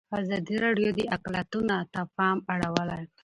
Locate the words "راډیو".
0.65-0.89